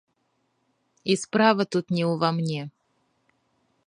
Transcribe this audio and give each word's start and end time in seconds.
І 1.13 1.17
справа 1.23 1.63
тут 1.75 1.85
не 1.97 2.03
ўва 2.13 2.29
мне. 2.39 2.61